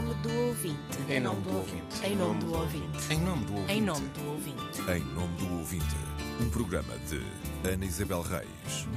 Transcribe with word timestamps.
nome 0.00 0.14
do 0.22 0.46
ouvinte. 0.46 0.98
Em 1.10 1.20
nome 1.20 1.42
do 1.42 1.56
ouvinte. 1.56 2.06
Em 2.06 2.16
nome 2.16 2.40
do 2.40 2.54
ouvinte. 2.54 3.12
Em 3.12 3.20
nome 3.20 3.44
do 3.44 3.54
ouvinte. 3.54 3.72
Em 3.72 3.80
nome 3.82 4.08
do 4.08 4.30
ouvinte. 4.30 4.80
Em 4.90 5.14
nome 5.14 5.36
do 5.36 5.58
ouvinte, 5.58 5.96
um 6.40 6.48
programa 6.48 6.94
de 7.08 7.20
Ana 7.68 7.84
Isabel 7.84 8.22
Reis. 8.22 8.88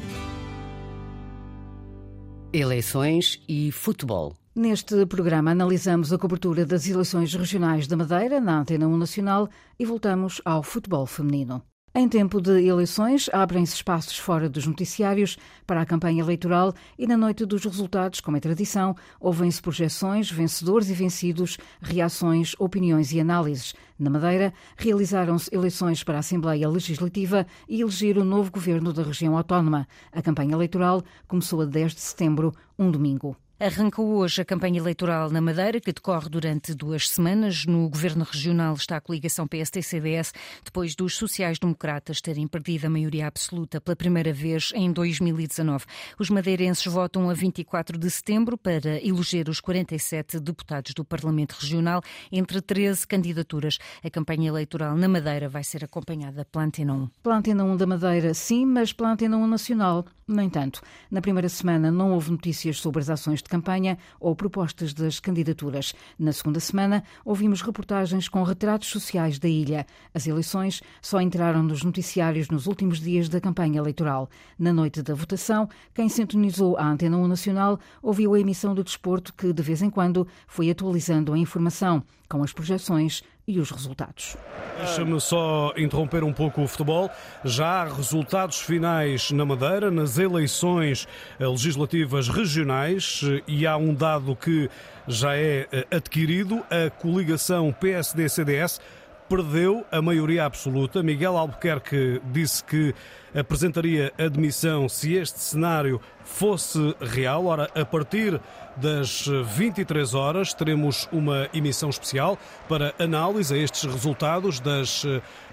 Eleições 2.54 3.42
e 3.50 3.72
futebol. 3.72 4.34
Neste 4.56 5.06
programa 5.06 5.52
analisamos 5.52 6.14
a 6.14 6.18
cobertura 6.18 6.66
das 6.66 6.88
eleições 6.88 7.34
regionais 7.34 7.86
da 7.86 7.98
Madeira 7.98 8.40
na 8.40 8.60
Antena 8.60 8.88
1 8.88 8.98
Nacional 8.98 9.50
e 9.78 9.86
voltamos 9.86 10.42
ao 10.46 10.64
futebol 10.64 11.06
feminino. 11.06 11.62
Em 11.96 12.10
tempo 12.10 12.42
de 12.42 12.66
eleições, 12.66 13.30
abrem-se 13.32 13.76
espaços 13.76 14.18
fora 14.18 14.50
dos 14.50 14.66
noticiários 14.66 15.38
para 15.68 15.80
a 15.80 15.86
campanha 15.86 16.24
eleitoral 16.24 16.74
e 16.98 17.06
na 17.06 17.16
noite 17.16 17.46
dos 17.46 17.64
resultados, 17.64 18.20
como 18.20 18.36
é 18.36 18.40
tradição, 18.40 18.96
ouvem-se 19.20 19.62
projeções, 19.62 20.32
vencedores 20.32 20.90
e 20.90 20.94
vencidos, 20.96 21.56
reações, 21.80 22.56
opiniões 22.58 23.12
e 23.12 23.20
análises. 23.20 23.76
Na 24.00 24.10
Madeira, 24.10 24.52
realizaram-se 24.76 25.54
eleições 25.54 26.04
para 26.04 26.16
a 26.16 26.20
Assembleia 26.22 26.68
Legislativa 26.68 27.46
e 27.70 27.82
eleger 27.82 28.18
o 28.18 28.26
novo 28.26 28.50
governo 28.50 28.92
da 28.92 29.04
região 29.04 29.38
autónoma. 29.38 29.88
A 30.12 30.20
campanha 30.20 30.54
eleitoral 30.54 31.04
começou 31.28 31.62
a 31.62 31.66
10 31.66 31.94
de 31.94 32.02
setembro, 32.02 32.56
um 32.78 32.90
domingo. 32.90 33.38
Arrancou 33.60 34.16
hoje 34.16 34.42
a 34.42 34.46
campanha 34.46 34.80
eleitoral 34.80 35.30
na 35.30 35.40
Madeira, 35.40 35.80
que 35.80 35.94
decorre 35.94 36.28
durante 36.28 36.74
duas 36.74 37.08
semanas. 37.08 37.68
No 37.68 37.88
governo 37.88 38.26
regional 38.26 38.74
está 38.74 38.98
a 38.98 39.02
coligação 39.02 39.48
PSD-CDS, 39.48 40.34
depois 40.66 40.96
dos 40.96 41.16
sociais-democratas 41.16 42.20
terem 42.20 42.48
perdido 42.48 42.86
a 42.88 42.90
maioria 42.90 43.28
absoluta 43.28 43.80
pela 43.80 43.96
primeira 43.96 44.34
vez 44.34 44.72
em 44.74 44.92
2019. 44.92 45.86
Os 46.18 46.32
madeirenses 46.32 46.86
votam 46.88 47.30
a 47.30 47.34
24 47.34 47.98
de 47.98 48.10
setembro 48.10 48.58
para 48.58 49.00
eleger 49.06 49.48
os 49.48 49.62
47 49.62 50.40
deputados 50.40 50.96
do 50.96 51.06
Parlamento 51.06 51.54
Regional, 51.54 52.02
entre 52.32 52.60
13 52.60 53.08
candidaturas. 53.08 53.78
A 54.04 54.10
campanha 54.10 54.50
eleitoral 54.50 54.98
na 54.98 55.08
Madeira 55.08 55.48
vai 55.48 55.64
ser 55.64 55.86
acompanhada 55.86 56.44
pela 56.44 56.66
Antena 56.66 56.94
1. 56.94 57.10
Pela 57.22 57.38
Antena 57.38 57.64
1 57.64 57.78
da 57.78 57.86
Madeira, 57.86 58.34
sim, 58.34 58.66
mas 58.66 58.92
pela 58.92 59.12
Antena 59.12 59.38
1 59.38 59.46
Nacional, 59.46 60.06
no 60.28 60.42
entanto. 60.42 60.82
Na 61.12 61.22
primeira 61.22 61.48
semana 61.48 61.92
não 61.92 62.14
houve 62.14 62.32
notícias 62.32 62.80
sobre 62.80 63.02
as 63.02 63.10
ações 63.10 63.43
de 63.44 63.50
campanha 63.50 63.98
ou 64.20 64.36
propostas 64.36 64.94
das 64.94 65.20
candidaturas. 65.20 65.94
Na 66.18 66.32
segunda 66.32 66.60
semana, 66.60 67.04
ouvimos 67.24 67.62
reportagens 67.62 68.28
com 68.28 68.42
retratos 68.44 68.90
sociais 68.90 69.38
da 69.38 69.48
ilha. 69.48 69.86
As 70.14 70.26
eleições 70.26 70.82
só 71.02 71.22
entraram 71.22 71.62
nos 71.62 71.84
noticiários 71.84 72.50
nos 72.50 72.66
últimos 72.68 73.00
dias 73.00 73.30
da 73.30 73.40
campanha 73.40 73.80
eleitoral. 73.80 74.30
Na 74.58 74.74
noite 74.74 75.02
da 75.02 75.14
votação, 75.14 75.70
quem 75.94 76.10
sintonizou 76.10 76.78
a 76.78 76.86
Antena 76.86 77.18
1 77.18 77.28
Nacional 77.28 77.80
ouviu 78.02 78.34
a 78.34 78.40
emissão 78.40 78.74
do 78.74 78.84
desporto 78.84 79.34
que, 79.34 79.52
de 79.52 79.62
vez 79.62 79.82
em 79.82 79.90
quando, 79.90 80.28
foi 80.48 80.70
atualizando 80.70 81.34
a 81.34 81.38
informação, 81.38 82.04
com 82.30 82.42
as 82.42 82.54
projeções 82.54 83.24
e 83.48 83.60
os 83.60 83.72
resultados. 83.72 84.38
Deixa-me 84.78 85.20
só 85.20 85.74
interromper 85.78 86.24
um 86.24 86.34
pouco 86.34 86.62
o 86.62 86.68
futebol. 86.68 87.10
Já 87.44 87.82
há 87.82 87.84
resultados 87.86 88.62
finais 88.62 89.32
na 89.32 89.46
Madeira, 89.46 89.92
nas 89.92 90.18
eleições 90.18 91.08
legislativas 91.40 92.30
regionais, 92.30 93.22
e 93.48 93.68
há 93.68 93.78
um 93.78 93.94
dado 93.94 94.36
que 94.36 94.70
já 95.08 95.36
é 95.36 95.68
adquirido: 95.92 96.64
a 96.70 96.90
coligação 96.90 97.72
PSD-CDS 97.74 98.80
perdeu 99.28 99.86
a 99.92 100.02
maioria 100.02 100.46
absoluta. 100.46 101.02
Miguel 101.02 101.38
Albuquerque 101.38 102.22
disse 102.32 102.64
que 102.64 102.94
apresentaria 103.34 104.14
admissão 104.18 104.88
se 104.88 105.14
este 105.14 105.40
cenário 105.40 106.00
fosse 106.24 106.96
real. 107.00 107.46
Ora, 107.46 107.70
a 107.76 107.86
partir 107.86 108.40
das 108.76 109.28
23 109.28 110.14
horas 110.14 110.54
teremos 110.54 111.08
uma 111.12 111.48
emissão 111.54 111.90
especial 111.90 112.40
para 112.68 112.94
análise 112.98 113.54
a 113.54 113.58
estes 113.58 113.84
resultados 113.84 114.60
das 114.60 115.04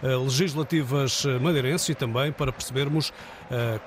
legislativas 0.02 1.24
madeirenses 1.40 1.90
e 1.90 1.94
também 1.94 2.32
para 2.32 2.50
percebermos 2.50 3.12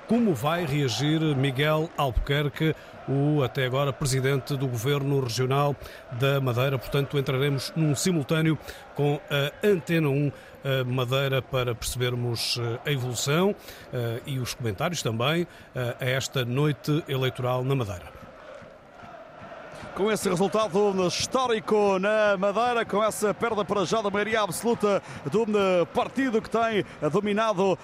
como 0.06 0.34
vai 0.34 0.64
reagir 0.64 1.20
Miguel 1.36 1.90
Albuquerque, 1.96 2.74
o 3.08 3.42
até 3.42 3.66
agora 3.66 3.92
presidente 3.92 4.56
do 4.56 4.66
Governo 4.66 5.20
Regional 5.20 5.74
da 6.12 6.40
Madeira. 6.40 6.78
Portanto, 6.78 7.18
entraremos 7.18 7.72
num 7.74 7.94
simultâneo 7.94 8.58
com 8.94 9.20
a 9.30 9.66
Antena 9.66 10.08
1 10.08 10.32
Madeira 10.86 11.42
para 11.42 11.74
percebermos 11.74 12.58
a 12.84 12.90
evolução 12.90 13.54
e 14.26 14.38
os 14.38 14.54
comentários 14.54 15.02
também 15.02 15.46
a 15.74 16.04
esta 16.04 16.44
noite 16.44 17.04
eleitoral 17.08 17.62
na 17.64 17.74
Madeira 17.74 18.23
com 19.94 20.10
esse 20.10 20.28
resultado 20.28 21.06
histórico 21.06 21.98
na 21.98 22.36
Madeira, 22.36 22.84
com 22.84 23.02
essa 23.02 23.32
perda 23.32 23.64
para 23.64 23.84
já 23.84 24.02
da 24.02 24.10
maioria 24.10 24.42
absoluta 24.42 25.02
do 25.30 25.46
partido 25.94 26.42
que 26.42 26.50
tem 26.50 26.84
dominado 27.12 27.72
uh, 27.72 27.78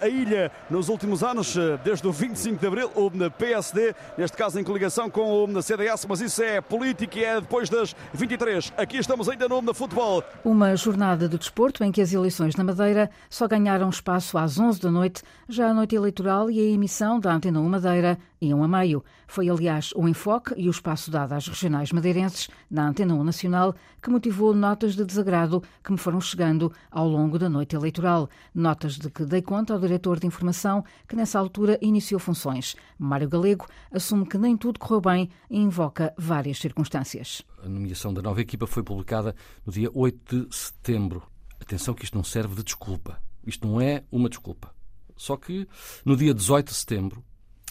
a 0.00 0.08
ilha 0.08 0.50
nos 0.70 0.88
últimos 0.88 1.22
anos, 1.22 1.54
desde 1.84 2.06
o 2.06 2.12
25 2.12 2.58
de 2.58 2.66
abril, 2.66 2.90
o 2.94 3.10
PSD, 3.30 3.94
neste 4.16 4.36
caso 4.36 4.58
em 4.58 4.64
coligação 4.64 5.10
com 5.10 5.44
o 5.44 5.62
CDS, 5.62 6.06
mas 6.08 6.20
isso 6.20 6.42
é 6.42 6.60
política 6.60 7.18
e 7.18 7.24
é 7.24 7.40
depois 7.40 7.68
das 7.68 7.94
23. 8.14 8.72
Aqui 8.76 8.96
estamos 8.96 9.28
ainda 9.28 9.48
no 9.48 9.74
futebol. 9.74 10.22
Uma 10.44 10.76
jornada 10.76 11.28
de 11.28 11.36
desporto 11.38 11.84
em 11.84 11.92
que 11.92 12.00
as 12.00 12.12
eleições 12.12 12.56
na 12.56 12.64
Madeira 12.64 13.10
só 13.28 13.46
ganharam 13.46 13.88
espaço 13.90 14.38
às 14.38 14.58
11 14.58 14.80
da 14.80 14.90
noite, 14.90 15.22
já 15.48 15.68
a 15.68 15.74
noite 15.74 15.94
eleitoral 15.94 16.50
e 16.50 16.58
a 16.58 16.70
emissão 16.72 17.20
da 17.20 17.32
Antena 17.32 17.60
1 17.60 17.68
Madeira 17.68 18.18
iam 18.40 18.62
a 18.62 18.68
meio. 18.68 19.04
Foi, 19.26 19.48
aliás, 19.48 19.92
o 19.94 20.08
enfoque 20.08 20.54
e 20.56 20.68
o 20.68 20.70
espaço 20.70 21.10
dado 21.18 21.32
às 21.32 21.48
regionais 21.48 21.90
madeirenses 21.90 22.48
na 22.70 22.86
Antena 22.88 23.14
1 23.14 23.24
Nacional 23.24 23.74
que 24.00 24.08
motivou 24.08 24.54
notas 24.54 24.94
de 24.94 25.04
desagrado 25.04 25.62
que 25.82 25.90
me 25.90 25.98
foram 25.98 26.20
chegando 26.20 26.72
ao 26.90 27.08
longo 27.08 27.38
da 27.38 27.48
noite 27.48 27.74
eleitoral. 27.74 28.28
Notas 28.54 28.94
de 28.94 29.10
que 29.10 29.24
dei 29.24 29.42
conta 29.42 29.72
ao 29.72 29.80
diretor 29.80 30.20
de 30.20 30.28
informação 30.28 30.84
que 31.08 31.16
nessa 31.16 31.38
altura 31.38 31.76
iniciou 31.82 32.20
funções. 32.20 32.76
Mário 32.96 33.28
Galego 33.28 33.66
assume 33.90 34.26
que 34.26 34.38
nem 34.38 34.56
tudo 34.56 34.78
correu 34.78 35.00
bem 35.00 35.30
e 35.50 35.58
invoca 35.58 36.14
várias 36.16 36.58
circunstâncias. 36.58 37.42
A 37.64 37.68
nomeação 37.68 38.14
da 38.14 38.22
nova 38.22 38.40
equipa 38.40 38.66
foi 38.66 38.84
publicada 38.84 39.34
no 39.66 39.72
dia 39.72 39.90
8 39.92 40.46
de 40.46 40.54
setembro. 40.54 41.22
Atenção 41.60 41.94
que 41.94 42.04
isto 42.04 42.16
não 42.16 42.22
serve 42.22 42.54
de 42.54 42.62
desculpa. 42.62 43.20
Isto 43.44 43.66
não 43.66 43.80
é 43.80 44.04
uma 44.12 44.28
desculpa. 44.28 44.72
Só 45.16 45.36
que 45.36 45.66
no 46.04 46.16
dia 46.16 46.32
18 46.32 46.68
de 46.68 46.74
setembro 46.74 47.24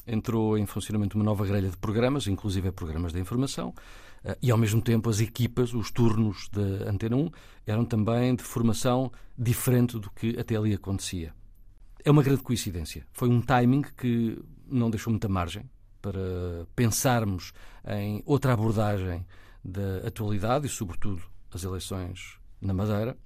entrou 0.08 0.58
em 0.58 0.66
funcionamento 0.66 1.18
uma 1.18 1.24
nova 1.24 1.46
grelha 1.46 1.70
de 1.70 1.78
programas, 1.78 2.28
inclusive 2.28 2.72
programas 2.72 3.14
de 3.14 3.20
informação, 3.20 3.74
eh, 4.24 4.38
e 4.42 4.52
ao 4.52 4.58
mesmo 4.58 4.82
tempo 4.82 5.10
as 5.10 5.20
equipas, 5.20 5.74
os 5.74 5.92
turnos 5.92 6.50
da 6.50 6.90
Antena 6.90 7.16
1, 7.16 7.30
eram 7.66 7.86
também 7.86 8.36
de 8.36 8.44
formação 8.44 9.12
diferente 9.38 10.00
do 10.00 10.10
que 10.12 10.40
até 10.40 10.56
ali 10.56 10.74
acontecia. 10.74 11.34
É 12.04 12.10
uma 12.10 12.24
grande 12.24 12.42
coincidência. 12.42 13.06
Foi 13.12 13.28
um 13.28 13.42
timing 13.42 13.84
que 13.96 14.42
não 14.66 14.90
deixou 14.90 15.12
muita 15.12 15.28
margem 15.28 15.70
para 16.02 16.66
pensarmos 16.76 17.52
em 17.86 18.24
outra 18.26 18.54
abordagem 18.54 19.26
da 19.64 20.08
atualidade 20.08 20.68
e, 20.68 20.70
sobretudo, 20.70 21.22
as 21.52 21.64
eleições 21.64 22.40
na 22.62 22.74
Madeira. 22.74 23.18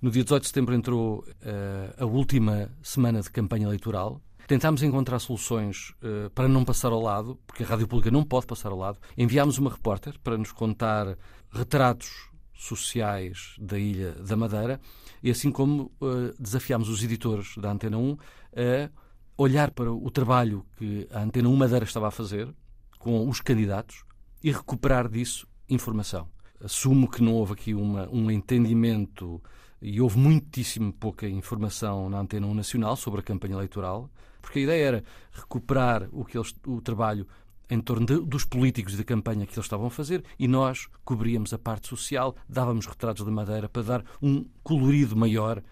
No 0.00 0.10
dia 0.10 0.22
18 0.22 0.42
de 0.42 0.48
setembro 0.48 0.74
entrou 0.74 1.18
uh, 1.18 2.02
a 2.02 2.06
última 2.06 2.70
semana 2.82 3.20
de 3.20 3.30
campanha 3.30 3.66
eleitoral 3.66 4.20
Tentámos 4.50 4.82
encontrar 4.82 5.20
soluções 5.20 5.90
uh, 6.02 6.28
para 6.30 6.48
não 6.48 6.64
passar 6.64 6.90
ao 6.90 7.00
lado, 7.00 7.38
porque 7.46 7.62
a 7.62 7.66
Rádio 7.66 7.86
Pública 7.86 8.10
não 8.10 8.24
pode 8.24 8.48
passar 8.48 8.72
ao 8.72 8.78
lado. 8.78 8.98
Enviámos 9.16 9.58
uma 9.58 9.70
repórter 9.70 10.18
para 10.24 10.36
nos 10.36 10.50
contar 10.50 11.16
retratos 11.52 12.28
sociais 12.52 13.54
da 13.60 13.78
Ilha 13.78 14.10
da 14.14 14.36
Madeira 14.36 14.80
e 15.22 15.30
assim 15.30 15.52
como 15.52 15.92
uh, 16.00 16.34
desafiámos 16.36 16.88
os 16.88 17.00
editores 17.04 17.56
da 17.58 17.70
Antena 17.70 17.96
1 17.96 18.16
a 18.56 18.90
olhar 19.38 19.70
para 19.70 19.92
o 19.92 20.10
trabalho 20.10 20.66
que 20.76 21.06
a 21.12 21.20
Antena 21.20 21.48
1 21.48 21.54
Madeira 21.54 21.84
estava 21.84 22.08
a 22.08 22.10
fazer 22.10 22.52
com 22.98 23.28
os 23.28 23.40
candidatos 23.40 24.02
e 24.42 24.50
recuperar 24.50 25.08
disso 25.08 25.46
informação. 25.68 26.28
Assumo 26.60 27.08
que 27.08 27.22
não 27.22 27.34
houve 27.34 27.52
aqui 27.52 27.72
uma, 27.72 28.08
um 28.10 28.28
entendimento 28.28 29.40
e 29.80 30.00
houve 30.00 30.18
muitíssimo 30.18 30.92
pouca 30.92 31.28
informação 31.28 32.10
na 32.10 32.20
Antena 32.20 32.46
1 32.46 32.54
Nacional 32.54 32.96
sobre 32.96 33.20
a 33.20 33.22
campanha 33.22 33.54
eleitoral 33.54 34.10
porque 34.40 34.60
a 34.60 34.62
ideia 34.62 34.84
era 34.84 35.04
recuperar 35.32 36.08
o, 36.12 36.24
que 36.24 36.36
eles, 36.36 36.54
o 36.66 36.80
trabalho 36.80 37.26
em 37.68 37.80
torno 37.80 38.04
de, 38.04 38.18
dos 38.20 38.44
políticos 38.44 38.96
de 38.96 39.04
campanha 39.04 39.46
que 39.46 39.52
eles 39.52 39.64
estavam 39.64 39.86
a 39.86 39.90
fazer 39.90 40.24
e 40.38 40.48
nós 40.48 40.88
cobríamos 41.04 41.52
a 41.52 41.58
parte 41.58 41.88
social, 41.88 42.34
dávamos 42.48 42.86
retratos 42.86 43.24
de 43.24 43.30
madeira 43.30 43.68
para 43.68 43.82
dar 43.82 44.04
um 44.20 44.44
colorido 44.62 45.16
maior 45.16 45.62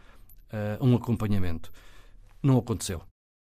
a 0.51 0.83
uh, 0.83 0.87
um 0.87 0.95
acompanhamento. 0.95 1.73
Não 2.43 2.57
aconteceu. 2.57 3.03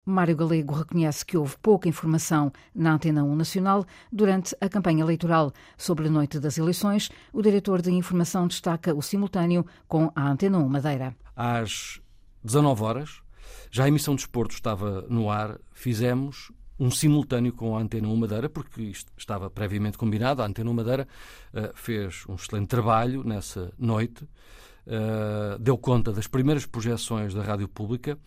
Mário 0.05 0.35
Galego 0.35 0.73
reconhece 0.73 1.25
que 1.25 1.37
houve 1.37 1.55
pouca 1.61 1.87
informação 1.87 2.51
na 2.75 2.93
Antena 2.93 3.23
1 3.23 3.35
Nacional 3.35 3.85
durante 4.11 4.55
a 4.59 4.67
campanha 4.67 5.01
eleitoral. 5.01 5.53
Sobre 5.77 6.07
a 6.07 6.11
noite 6.11 6.39
das 6.39 6.57
eleições, 6.57 7.09
o 7.31 7.41
diretor 7.41 7.81
de 7.81 7.91
informação 7.91 8.47
destaca 8.47 8.93
o 8.93 9.01
simultâneo 9.01 9.65
com 9.87 10.11
a 10.13 10.29
Antena 10.29 10.57
1 10.57 10.67
Madeira. 10.67 11.15
Às 11.35 12.01
19 12.43 12.83
horas, 12.83 13.21
já 13.71 13.85
a 13.85 13.87
emissão 13.87 14.15
de 14.15 14.23
desporto 14.23 14.53
estava 14.53 15.03
no 15.09 15.29
ar, 15.29 15.57
fizemos 15.71 16.51
um 16.77 16.91
simultâneo 16.91 17.53
com 17.53 17.77
a 17.77 17.79
Antena 17.79 18.07
1 18.09 18.15
Madeira, 18.17 18.49
porque 18.49 18.81
isto 18.81 19.09
estava 19.17 19.49
previamente 19.49 19.97
combinado. 19.97 20.41
A 20.41 20.45
Antena 20.45 20.69
1 20.69 20.73
Madeira 20.73 21.07
uh, 21.53 21.71
fez 21.75 22.25
um 22.27 22.35
excelente 22.35 22.67
trabalho 22.67 23.23
nessa 23.23 23.71
noite, 23.77 24.25
uh, 24.85 25.57
deu 25.59 25.77
conta 25.77 26.11
das 26.11 26.27
primeiras 26.27 26.65
projeções 26.65 27.33
da 27.33 27.41
rádio 27.41 27.69
pública, 27.69 28.17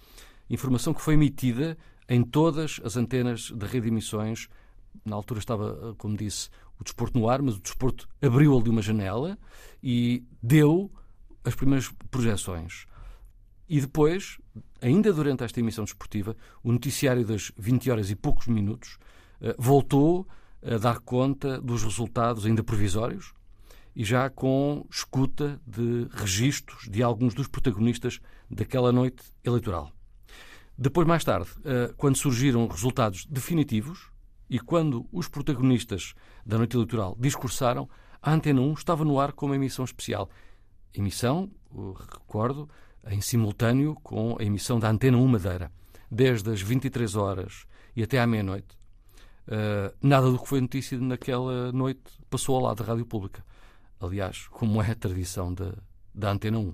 informação 0.55 0.95
que 0.95 1.03
foi 1.03 1.15
emitida 1.15 1.77
em 2.09 2.23
todas 2.23 2.81
as 2.85 2.97
antenas 2.97 3.51
da 3.51 3.67
rede 3.67 3.83
de 3.83 3.89
emissões. 3.89 4.49
Na 5.05 5.17
altura 5.17 5.41
estava, 5.41 5.95
como 5.99 6.17
disse, 6.17 6.49
o 6.79 6.85
desporto 6.85 7.19
no 7.19 7.29
ar, 7.29 7.43
mas 7.43 7.57
o 7.57 7.61
desporto 7.61 8.09
abriu 8.23 8.57
ali 8.57 8.69
uma 8.69 8.83
janela 8.83 9.39
e 9.83 10.25
deu 10.43 10.91
as 11.45 11.55
primeiras 11.55 11.93
projeções. 12.11 12.87
E 13.69 13.81
depois, 13.81 14.39
ainda 14.81 15.13
durante 15.13 15.43
esta 15.43 15.59
emissão 15.59 15.85
desportiva, 15.85 16.37
o 16.63 16.71
noticiário 16.71 17.25
das 17.25 17.51
20 17.57 17.91
horas 17.91 18.11
e 18.11 18.17
poucos 18.17 18.47
minutos 18.47 18.99
eh, 19.41 19.55
voltou 19.59 20.27
a 20.63 20.79
dar 20.79 21.01
conta 21.01 21.61
dos 21.61 21.83
resultados 21.83 22.47
ainda 22.47 22.63
provisórios 22.63 23.33
e 23.95 24.05
já 24.05 24.29
com 24.29 24.87
escuta 24.91 25.61
de 25.67 26.07
registros 26.13 26.89
de 26.89 27.03
alguns 27.03 27.35
dos 27.35 27.49
protagonistas 27.49 28.21
daquela 28.51 28.93
noite 28.93 29.25
eleitoral. 29.43 29.96
Depois, 30.78 31.06
mais 31.06 31.25
tarde, 31.25 31.49
eh, 31.64 31.93
quando 31.96 32.17
surgiram 32.17 32.67
resultados 32.67 33.25
definitivos 33.25 34.11
e 34.49 34.61
quando 34.61 35.08
os 35.11 35.26
protagonistas 35.26 36.14
da 36.44 36.58
noite 36.58 36.76
eleitoral 36.76 37.17
discursaram, 37.19 37.88
a 38.20 38.32
Antena 38.32 38.61
1 38.61 38.75
estava 38.75 39.05
no 39.05 39.19
ar 39.19 39.32
com 39.32 39.46
uma 39.46 39.56
emissão 39.56 39.84
especial. 39.84 40.28
Emissão, 40.93 41.50
recordo, 42.11 42.69
em 43.08 43.20
simultâneo 43.20 43.94
com 44.02 44.37
a 44.38 44.44
emissão 44.44 44.78
da 44.78 44.90
Antena 44.90 45.17
1 45.17 45.26
Madeira, 45.26 45.73
desde 46.11 46.50
as 46.50 46.61
23 46.61 47.14
horas 47.17 47.67
e 47.94 48.02
até 48.02 48.20
à 48.20 48.26
meia-noite. 48.26 48.76
Uh, 49.46 49.94
nada 50.02 50.31
do 50.31 50.38
que 50.38 50.49
foi 50.49 50.61
notícia 50.61 50.99
naquela 50.99 51.70
noite 51.70 52.02
passou 52.28 52.56
ao 52.56 52.62
lado 52.62 52.82
da 52.82 52.84
Rádio 52.84 53.06
Pública. 53.06 53.44
Aliás, 54.00 54.49
como 54.49 54.82
é 54.82 54.90
a 54.90 54.94
tradição 54.94 55.55
da, 55.55 55.73
da 56.17 56.31
Antena 56.31 56.59
1. 56.59 56.73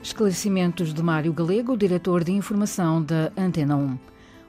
Esclarecimentos 0.00 0.94
de 0.94 1.02
Mário 1.02 1.32
Galego, 1.32 1.76
diretor 1.76 2.22
de 2.22 2.30
informação 2.30 3.02
da 3.02 3.32
Antena 3.36 3.74
1. 3.74 3.98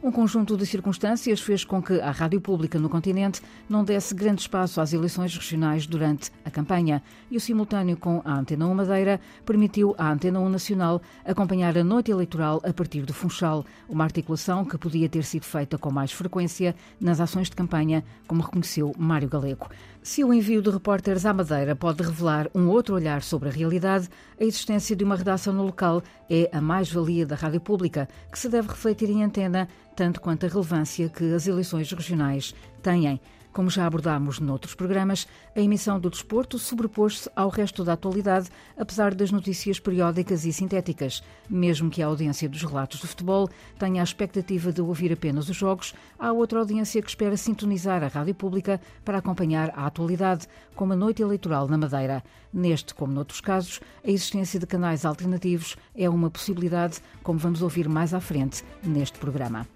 Um 0.01 0.11
conjunto 0.11 0.55
de 0.55 0.63
circunstâncias 0.63 1.41
fez 1.41 1.65
com 1.65 1.81
que 1.81 1.99
a 1.99 2.11
rádio 2.11 2.39
pública 2.39 2.77
no 2.77 2.87
continente 2.87 3.41
não 3.67 3.83
desse 3.83 4.13
grande 4.13 4.41
espaço 4.41 4.79
às 4.79 4.93
eleições 4.93 5.35
regionais 5.35 5.87
durante 5.87 6.31
a 6.45 6.51
campanha 6.51 7.01
e 7.31 7.35
o 7.35 7.41
simultâneo 7.41 7.97
com 7.97 8.21
a 8.23 8.35
Antena 8.35 8.67
1 8.67 8.75
Madeira 8.75 9.19
permitiu 9.43 9.95
à 9.97 10.11
Antena 10.11 10.39
1 10.39 10.49
Nacional 10.49 11.01
acompanhar 11.25 11.75
a 11.75 11.83
noite 11.83 12.11
eleitoral 12.11 12.61
a 12.63 12.71
partir 12.71 13.01
do 13.01 13.13
Funchal, 13.13 13.65
uma 13.89 14.03
articulação 14.03 14.63
que 14.63 14.77
podia 14.77 15.09
ter 15.09 15.23
sido 15.23 15.45
feita 15.45 15.79
com 15.79 15.89
mais 15.89 16.11
frequência 16.11 16.75
nas 17.01 17.19
ações 17.19 17.49
de 17.49 17.55
campanha, 17.55 18.03
como 18.27 18.43
reconheceu 18.43 18.93
Mário 18.99 19.27
Galego. 19.27 19.67
Se 20.03 20.23
o 20.23 20.33
envio 20.33 20.61
de 20.61 20.69
repórteres 20.69 21.25
à 21.25 21.33
Madeira 21.33 21.75
pode 21.75 22.01
revelar 22.01 22.47
um 22.55 22.69
outro 22.69 22.95
olhar 22.95 23.21
sobre 23.21 23.49
a 23.49 23.51
realidade, 23.51 24.07
a 24.39 24.43
existência 24.45 24.95
de 24.95 25.03
uma 25.03 25.17
redação 25.17 25.53
no 25.53 25.65
local 25.65 26.01
é 26.29 26.49
a 26.53 26.61
mais-valia 26.61 27.25
da 27.25 27.35
rádio 27.35 27.59
pública, 27.59 28.07
que 28.31 28.39
se 28.39 28.47
deve 28.47 28.69
refletir 28.69 29.09
em 29.09 29.21
antena, 29.21 29.67
tanto 29.97 30.21
quanto 30.21 30.45
a 30.45 30.49
relevância 30.49 31.09
que 31.09 31.33
as 31.33 31.47
eleições 31.47 31.91
regionais 31.91 32.53
têm. 32.83 33.19
Como 33.51 33.69
já 33.69 33.87
abordámos 33.87 34.39
noutros 34.39 34.75
programas, 34.75 35.27
a 35.55 35.59
emissão 35.59 35.99
do 35.99 36.09
desporto 36.09 36.59
sobrepôs-se 36.59 37.29
ao 37.35 37.49
resto 37.49 37.83
da 37.83 37.93
atualidade, 37.93 38.49
apesar 38.77 39.15
das 39.15 39.31
notícias 39.31 39.79
periódicas 39.79 40.45
e 40.45 40.53
sintéticas. 40.53 41.23
Mesmo 41.49 41.89
que 41.89 42.03
a 42.03 42.05
audiência 42.05 42.47
dos 42.47 42.61
relatos 42.61 42.99
de 42.99 43.07
futebol 43.07 43.49
tenha 43.79 44.01
a 44.01 44.03
expectativa 44.03 44.71
de 44.71 44.81
ouvir 44.81 45.11
apenas 45.11 45.49
os 45.49 45.55
jogos, 45.55 45.95
há 46.19 46.31
outra 46.31 46.59
audiência 46.59 47.01
que 47.01 47.09
espera 47.09 47.35
sintonizar 47.35 48.03
a 48.03 48.07
rádio 48.07 48.35
pública 48.35 48.79
para 49.03 49.17
acompanhar 49.17 49.71
a 49.75 49.87
atualidade, 49.87 50.47
como 50.75 50.93
a 50.93 50.95
noite 50.95 51.23
eleitoral 51.23 51.67
na 51.67 51.77
Madeira. 51.77 52.23
Neste, 52.53 52.93
como 52.93 53.13
noutros 53.13 53.41
casos, 53.41 53.79
a 54.05 54.09
existência 54.09 54.59
de 54.59 54.67
canais 54.67 55.03
alternativos 55.03 55.75
é 55.95 56.07
uma 56.07 56.29
possibilidade, 56.29 56.99
como 57.23 57.39
vamos 57.39 57.61
ouvir 57.61 57.89
mais 57.89 58.13
à 58.13 58.19
frente 58.19 58.63
neste 58.83 59.17
programa. 59.17 59.67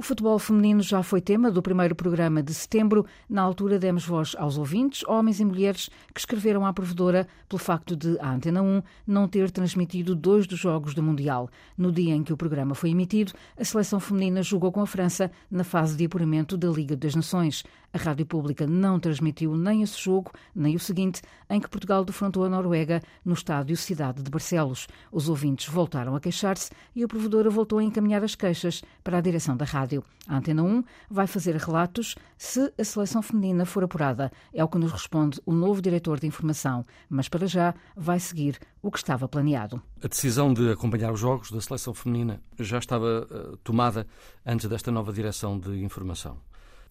O 0.00 0.02
futebol 0.02 0.38
feminino 0.38 0.80
já 0.80 1.02
foi 1.02 1.20
tema 1.20 1.50
do 1.50 1.60
primeiro 1.60 1.94
programa 1.94 2.42
de 2.42 2.54
setembro. 2.54 3.04
Na 3.28 3.42
altura, 3.42 3.78
demos 3.78 4.06
voz 4.06 4.34
aos 4.38 4.56
ouvintes, 4.56 5.06
homens 5.06 5.40
e 5.40 5.44
mulheres, 5.44 5.90
que 6.14 6.20
escreveram 6.20 6.64
à 6.64 6.72
provedora 6.72 7.28
pelo 7.46 7.60
facto 7.60 7.94
de 7.94 8.18
a 8.18 8.32
Antena 8.32 8.62
1 8.62 8.82
não 9.06 9.28
ter 9.28 9.50
transmitido 9.50 10.14
dois 10.14 10.46
dos 10.46 10.58
jogos 10.58 10.94
do 10.94 11.02
Mundial. 11.02 11.50
No 11.76 11.92
dia 11.92 12.14
em 12.14 12.24
que 12.24 12.32
o 12.32 12.36
programa 12.38 12.74
foi 12.74 12.92
emitido, 12.92 13.34
a 13.58 13.62
seleção 13.62 14.00
feminina 14.00 14.42
jogou 14.42 14.72
com 14.72 14.80
a 14.80 14.86
França 14.86 15.30
na 15.50 15.64
fase 15.64 15.98
de 15.98 16.06
apuramento 16.06 16.56
da 16.56 16.68
Liga 16.68 16.96
das 16.96 17.14
Nações. 17.14 17.62
A 17.92 17.98
Rádio 17.98 18.24
Pública 18.24 18.66
não 18.68 19.00
transmitiu 19.00 19.56
nem 19.56 19.82
esse 19.82 20.00
jogo, 20.00 20.30
nem 20.54 20.76
o 20.76 20.78
seguinte, 20.78 21.22
em 21.48 21.60
que 21.60 21.68
Portugal 21.68 22.04
defrontou 22.04 22.44
a 22.44 22.48
Noruega 22.48 23.02
no 23.24 23.34
estádio 23.34 23.76
Cidade 23.76 24.22
de 24.22 24.30
Barcelos. 24.30 24.86
Os 25.10 25.28
ouvintes 25.28 25.68
voltaram 25.68 26.14
a 26.14 26.20
queixar-se 26.20 26.70
e 26.94 27.02
a 27.02 27.08
provedora 27.08 27.50
voltou 27.50 27.80
a 27.80 27.82
encaminhar 27.82 28.22
as 28.22 28.36
queixas 28.36 28.82
para 29.02 29.18
a 29.18 29.20
direção 29.20 29.56
da 29.56 29.64
rádio. 29.64 30.04
A 30.28 30.36
Antena 30.36 30.62
1 30.62 30.84
vai 31.10 31.26
fazer 31.26 31.56
relatos 31.56 32.14
se 32.38 32.72
a 32.78 32.84
seleção 32.84 33.22
feminina 33.22 33.66
for 33.66 33.82
apurada. 33.82 34.30
É 34.54 34.62
o 34.62 34.68
que 34.68 34.78
nos 34.78 34.92
responde 34.92 35.40
o 35.44 35.52
novo 35.52 35.82
diretor 35.82 36.20
de 36.20 36.28
informação, 36.28 36.86
mas 37.08 37.28
para 37.28 37.48
já 37.48 37.74
vai 37.96 38.20
seguir 38.20 38.56
o 38.80 38.90
que 38.92 38.98
estava 38.98 39.28
planeado. 39.28 39.82
A 40.00 40.06
decisão 40.06 40.54
de 40.54 40.70
acompanhar 40.70 41.12
os 41.12 41.18
jogos 41.18 41.50
da 41.50 41.60
seleção 41.60 41.92
feminina 41.92 42.40
já 42.58 42.78
estava 42.78 43.26
uh, 43.30 43.56
tomada 43.58 44.06
antes 44.46 44.68
desta 44.68 44.92
nova 44.92 45.12
direção 45.12 45.58
de 45.58 45.82
informação. 45.82 46.38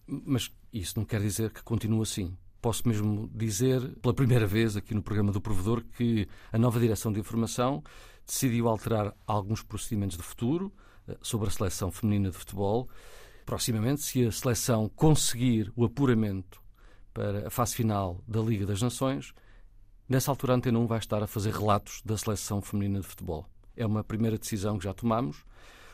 Mas 0.06 0.50
isso 0.72 0.98
não 0.98 1.04
quer 1.04 1.20
dizer 1.20 1.52
que 1.52 1.62
continue 1.62 2.02
assim. 2.02 2.36
Posso 2.60 2.86
mesmo 2.86 3.30
dizer, 3.34 3.96
pela 4.00 4.12
primeira 4.12 4.46
vez 4.46 4.76
aqui 4.76 4.94
no 4.94 5.02
programa 5.02 5.32
do 5.32 5.40
Provedor, 5.40 5.82
que 5.96 6.28
a 6.52 6.58
nova 6.58 6.78
direção 6.78 7.12
de 7.12 7.18
informação 7.18 7.82
decidiu 8.26 8.68
alterar 8.68 9.14
alguns 9.26 9.62
procedimentos 9.62 10.16
de 10.16 10.22
futuro 10.22 10.72
eh, 11.08 11.16
sobre 11.22 11.48
a 11.48 11.50
seleção 11.50 11.90
feminina 11.90 12.30
de 12.30 12.36
futebol. 12.36 12.88
Proximamente, 13.46 14.02
se 14.02 14.26
a 14.26 14.30
seleção 14.30 14.88
conseguir 14.90 15.72
o 15.74 15.84
apuramento 15.84 16.62
para 17.14 17.48
a 17.48 17.50
fase 17.50 17.74
final 17.74 18.22
da 18.28 18.40
Liga 18.40 18.66
das 18.66 18.82
Nações, 18.82 19.32
nessa 20.08 20.30
altura 20.30 20.52
a 20.52 20.56
Antena 20.56 20.78
1 20.78 20.86
vai 20.86 20.98
estar 20.98 21.22
a 21.22 21.26
fazer 21.26 21.52
relatos 21.52 22.02
da 22.04 22.16
seleção 22.16 22.60
feminina 22.60 23.00
de 23.00 23.06
futebol. 23.06 23.46
É 23.76 23.86
uma 23.86 24.04
primeira 24.04 24.38
decisão 24.38 24.78
que 24.78 24.84
já 24.84 24.92
tomamos. 24.92 25.44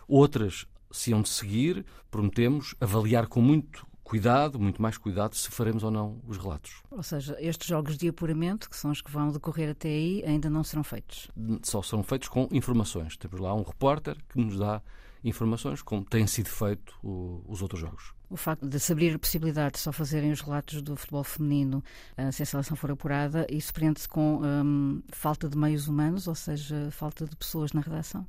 Outras 0.09 0.67
se 0.91 1.13
hão 1.13 1.23
de 1.23 1.29
seguir, 1.29 1.85
prometemos 2.11 2.75
avaliar 2.81 3.27
com 3.27 3.41
muito 3.41 3.87
cuidado, 4.07 4.61
muito 4.61 4.81
mais 4.81 4.97
cuidado, 4.97 5.35
se 5.35 5.51
faremos 5.51 5.83
ou 5.83 5.91
não 5.91 6.21
os 6.29 6.39
relatos. 6.39 6.81
Ou 6.93 7.03
seja, 7.03 7.37
estes 7.41 7.67
jogos 7.67 7.99
de 7.99 8.09
apuramento, 8.09 8.71
que 8.71 8.77
são 8.77 8.93
os 8.93 9.03
que 9.03 9.11
vão 9.11 9.33
decorrer 9.33 9.71
até 9.71 9.89
aí, 9.89 10.23
ainda 10.25 10.49
não 10.49 10.63
serão 10.63 10.85
feitos? 10.85 11.29
Só 11.65 11.83
serão 11.83 12.05
feitos 12.05 12.29
com 12.29 12.49
informações. 12.53 13.17
Temos 13.17 13.41
lá 13.41 13.53
um 13.53 13.65
repórter 13.65 14.17
que 14.29 14.41
nos 14.41 14.59
dá 14.59 14.81
informações, 15.25 15.83
como 15.83 16.05
tem 16.05 16.25
sido 16.25 16.49
feito 16.49 16.97
o, 17.03 17.43
os 17.49 17.63
outros 17.63 17.81
jogos. 17.81 18.15
O 18.29 18.37
facto 18.37 18.67
de 18.67 18.81
se 18.81 18.93
abrir 18.93 19.15
a 19.15 19.19
possibilidade 19.19 19.75
de 19.75 19.81
só 19.81 19.93
fazerem 19.93 20.33
os 20.33 20.41
relatos 20.41 20.83
do 20.83 20.97
futebol 20.97 21.23
feminino 21.23 21.83
uh, 22.19 22.33
se 22.33 22.43
a 22.43 22.47
seleção 22.47 22.77
for 22.77 22.91
apurada, 22.91 23.47
isso 23.49 23.73
prende-se 23.73 24.09
com 24.09 24.41
um, 24.43 25.03
falta 25.13 25.49
de 25.49 25.57
meios 25.57 25.87
humanos, 25.87 26.27
ou 26.27 26.35
seja, 26.35 26.89
falta 26.91 27.25
de 27.25 27.37
pessoas 27.37 27.73
na 27.73 27.81
redação? 27.81 28.27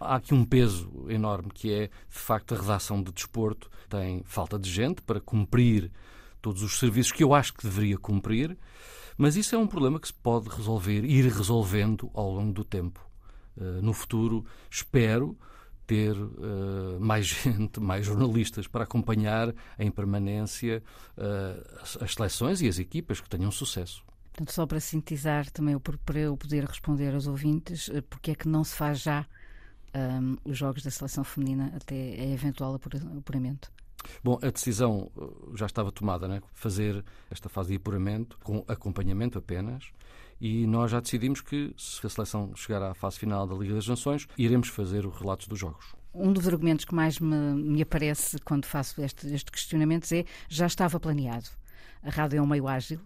Há 0.00 0.16
aqui 0.16 0.32
um 0.32 0.44
peso 0.44 1.06
enorme 1.08 1.50
que 1.52 1.72
é, 1.72 1.86
de 1.88 2.18
facto, 2.18 2.54
a 2.54 2.58
redação 2.58 3.02
de 3.02 3.12
desporto 3.12 3.70
tem 3.88 4.22
falta 4.24 4.58
de 4.58 4.70
gente 4.70 5.02
para 5.02 5.20
cumprir 5.20 5.90
todos 6.40 6.62
os 6.62 6.78
serviços 6.78 7.12
que 7.12 7.24
eu 7.24 7.34
acho 7.34 7.52
que 7.54 7.64
deveria 7.64 7.98
cumprir, 7.98 8.56
mas 9.18 9.36
isso 9.36 9.54
é 9.54 9.58
um 9.58 9.66
problema 9.66 9.98
que 9.98 10.08
se 10.08 10.14
pode 10.14 10.48
resolver, 10.48 11.04
ir 11.04 11.24
resolvendo 11.24 12.10
ao 12.14 12.30
longo 12.30 12.52
do 12.52 12.64
tempo. 12.64 13.04
Uh, 13.56 13.82
no 13.82 13.92
futuro, 13.92 14.44
espero 14.70 15.36
ter 15.86 16.16
uh, 16.16 16.98
mais 17.00 17.26
gente, 17.44 17.80
mais 17.80 18.06
jornalistas 18.06 18.66
para 18.66 18.84
acompanhar 18.84 19.54
em 19.78 19.90
permanência 19.90 20.82
uh, 21.16 21.80
as, 21.80 21.96
as 22.02 22.14
seleções 22.14 22.60
e 22.60 22.68
as 22.68 22.78
equipas 22.78 23.20
que 23.20 23.28
tenham 23.28 23.50
sucesso. 23.50 24.04
Portanto, 24.32 24.52
só 24.52 24.66
para 24.66 24.80
sintetizar 24.80 25.50
também, 25.50 25.78
para 25.78 26.18
eu 26.18 26.36
poder 26.36 26.64
responder 26.64 27.14
aos 27.14 27.26
ouvintes, 27.26 27.90
porque 28.10 28.32
é 28.32 28.34
que 28.34 28.46
não 28.46 28.62
se 28.64 28.74
faz 28.74 29.00
já 29.00 29.26
um, 29.94 30.36
os 30.44 30.58
jogos 30.58 30.82
da 30.82 30.90
seleção 30.90 31.24
feminina 31.24 31.72
até 31.74 31.94
a 31.94 32.26
eventual 32.26 32.74
apuramento? 32.74 33.72
Bom, 34.22 34.38
a 34.42 34.50
decisão 34.50 35.10
já 35.54 35.66
estava 35.66 35.90
tomada, 35.90 36.28
né? 36.28 36.42
fazer 36.52 37.04
esta 37.30 37.48
fase 37.48 37.70
de 37.70 37.76
apuramento 37.76 38.38
com 38.42 38.64
acompanhamento 38.68 39.38
apenas. 39.38 39.90
E 40.40 40.66
nós 40.66 40.90
já 40.90 41.00
decidimos 41.00 41.40
que, 41.40 41.72
se 41.76 42.06
a 42.06 42.10
seleção 42.10 42.54
chegar 42.54 42.82
à 42.82 42.94
fase 42.94 43.18
final 43.18 43.46
da 43.46 43.54
Liga 43.54 43.74
das 43.74 43.88
Nações, 43.88 44.26
iremos 44.36 44.68
fazer 44.68 45.06
os 45.06 45.16
relatos 45.16 45.48
dos 45.48 45.58
jogos. 45.58 45.94
Um 46.14 46.32
dos 46.32 46.46
argumentos 46.48 46.84
que 46.84 46.94
mais 46.94 47.18
me, 47.18 47.54
me 47.54 47.82
aparece 47.82 48.38
quando 48.40 48.64
faço 48.64 49.02
este, 49.02 49.32
este 49.32 49.50
questionamento 49.50 50.10
é 50.12 50.24
já 50.48 50.66
estava 50.66 50.98
planeado. 50.98 51.48
A 52.02 52.10
rádio 52.10 52.38
é 52.38 52.42
um 52.42 52.46
meio 52.46 52.68
ágil, 52.68 53.00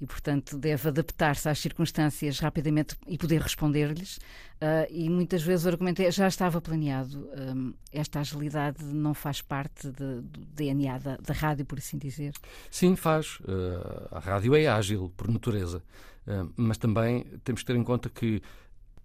e, 0.00 0.06
portanto, 0.06 0.58
deve 0.58 0.88
adaptar-se 0.88 1.48
às 1.48 1.58
circunstâncias 1.58 2.38
rapidamente 2.38 2.96
e 3.06 3.16
poder 3.16 3.40
responder-lhes. 3.40 4.16
Uh, 4.56 4.86
e 4.90 5.08
muitas 5.08 5.42
vezes 5.42 5.64
o 5.64 5.68
argumento 5.68 6.02
é 6.02 6.10
já 6.10 6.28
estava 6.28 6.60
planeado. 6.60 7.28
Um, 7.38 7.72
esta 7.90 8.20
agilidade 8.20 8.84
não 8.84 9.14
faz 9.14 9.40
parte 9.40 9.90
de, 9.90 10.20
do 10.20 10.44
DNA 10.54 10.98
da, 10.98 11.16
da, 11.16 11.32
rádio, 11.32 11.64
por 11.64 11.78
assim 11.78 11.96
dizer? 11.96 12.32
Sim, 12.70 12.94
faz. 12.94 13.38
Uh, 13.40 14.08
a 14.10 14.18
rádio 14.18 14.54
é 14.54 14.66
ágil, 14.66 15.10
por 15.16 15.28
natureza. 15.28 15.82
Uh, 16.26 16.52
mas 16.56 16.76
também 16.76 17.24
temos 17.44 17.62
que 17.62 17.66
ter 17.66 17.76
em 17.76 17.84
conta 17.84 18.08
que 18.08 18.42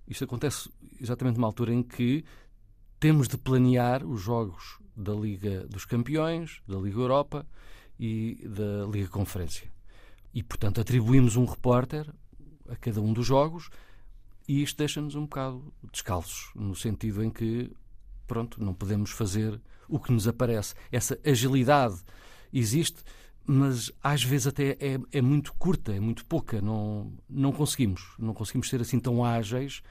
isto 0.08 0.24
acontece 0.24 0.70
exatamente 1.00 1.36
numa 1.36 1.48
altura 1.48 1.74
em 1.74 1.84
que 1.84 2.26
temos 3.00 3.28
de 3.28 3.38
planear 3.38 4.06
os 4.06 4.22
jogos 4.22 4.80
da 4.96 5.14
Liga 5.14 5.66
dos 5.68 5.86
Campeões, 5.86 6.62
da 6.68 6.78
Liga 6.78 7.00
Europa 7.00 7.48
e 8.00 8.48
da 8.48 8.86
Liga 8.92 9.08
Conferência. 9.08 9.72
E, 10.34 10.44
portanto, 10.44 10.82
atribuímos 10.82 11.36
um 11.36 11.46
repórter 11.46 12.08
a 12.70 12.76
cada 12.76 13.02
um 13.02 13.14
dos 13.14 13.26
jogos 13.26 13.70
e 14.48 14.62
isto 14.62 14.78
deixa-nos 14.78 15.16
um 15.16 15.22
bocado 15.22 15.74
descalços, 15.92 16.52
no 16.56 16.76
sentido 16.76 17.24
em 17.24 17.30
que, 17.30 17.72
pronto, 18.28 18.64
não 18.64 18.74
podemos 18.74 19.12
fazer 19.12 19.60
o 19.88 20.00
que 20.00 20.12
nos 20.12 20.28
aparece. 20.28 20.74
Essa 20.92 21.20
agilidade 21.26 22.02
existe, 22.52 23.04
mas 23.46 23.92
às 24.04 24.24
vezes 24.24 24.48
até 24.48 24.78
é, 24.80 25.00
é 25.12 25.22
muito 25.22 25.54
curta, 25.54 25.94
é 25.94 26.00
muito 26.00 26.26
pouca. 26.26 26.62
Não, 26.62 27.12
não 27.30 27.52
conseguimos. 27.52 28.14
Não 28.18 28.34
conseguimos 28.34 28.70
ser 28.70 28.82
assim 28.82 29.00
tão 29.00 29.24
ágeis 29.24 29.82